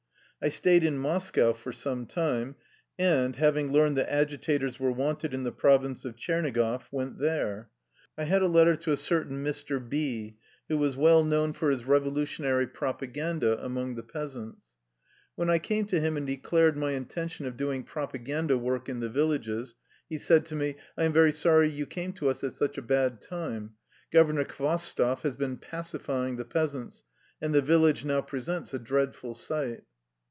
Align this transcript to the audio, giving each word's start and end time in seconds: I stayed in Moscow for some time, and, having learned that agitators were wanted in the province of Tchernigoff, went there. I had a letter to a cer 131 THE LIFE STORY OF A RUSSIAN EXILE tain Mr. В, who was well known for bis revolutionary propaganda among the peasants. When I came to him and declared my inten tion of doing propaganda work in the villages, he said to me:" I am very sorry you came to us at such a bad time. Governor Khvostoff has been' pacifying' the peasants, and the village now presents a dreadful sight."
I 0.43 0.49
stayed 0.49 0.83
in 0.83 0.97
Moscow 0.97 1.53
for 1.53 1.71
some 1.71 2.07
time, 2.07 2.55
and, 2.97 3.35
having 3.35 3.71
learned 3.71 3.95
that 3.97 4.11
agitators 4.11 4.79
were 4.79 4.91
wanted 4.91 5.35
in 5.35 5.43
the 5.43 5.51
province 5.51 6.03
of 6.03 6.15
Tchernigoff, 6.15 6.91
went 6.91 7.19
there. 7.19 7.69
I 8.17 8.23
had 8.23 8.41
a 8.41 8.47
letter 8.47 8.75
to 8.75 8.91
a 8.91 8.97
cer 8.97 9.17
131 9.19 9.43
THE 9.43 9.47
LIFE 9.47 9.55
STORY 9.55 9.77
OF 9.77 9.83
A 9.83 9.85
RUSSIAN 9.85 9.93
EXILE 9.93 10.31
tain 10.31 10.31
Mr. 10.31 10.33
В, 10.33 10.37
who 10.67 10.77
was 10.79 10.97
well 10.97 11.23
known 11.23 11.53
for 11.53 11.69
bis 11.69 11.83
revolutionary 11.85 12.65
propaganda 12.65 13.63
among 13.63 13.93
the 13.93 14.01
peasants. 14.01 14.61
When 15.35 15.49
I 15.51 15.59
came 15.59 15.85
to 15.85 15.99
him 15.99 16.17
and 16.17 16.25
declared 16.25 16.75
my 16.75 16.93
inten 16.93 17.29
tion 17.29 17.45
of 17.45 17.55
doing 17.55 17.83
propaganda 17.83 18.57
work 18.57 18.89
in 18.89 18.99
the 18.99 19.09
villages, 19.09 19.75
he 20.09 20.17
said 20.17 20.47
to 20.47 20.55
me:" 20.55 20.75
I 20.97 21.03
am 21.03 21.13
very 21.13 21.33
sorry 21.33 21.69
you 21.69 21.85
came 21.85 22.13
to 22.13 22.31
us 22.31 22.43
at 22.43 22.55
such 22.55 22.79
a 22.79 22.81
bad 22.81 23.21
time. 23.21 23.73
Governor 24.11 24.45
Khvostoff 24.45 25.21
has 25.21 25.35
been' 25.35 25.57
pacifying' 25.57 26.37
the 26.37 26.45
peasants, 26.45 27.03
and 27.39 27.53
the 27.53 27.61
village 27.61 28.03
now 28.03 28.21
presents 28.21 28.73
a 28.73 28.79
dreadful 28.79 29.35
sight." 29.35 29.83